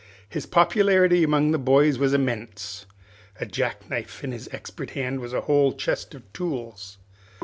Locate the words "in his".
4.23-4.49